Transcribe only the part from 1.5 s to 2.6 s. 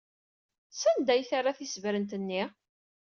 tisebrent-nni?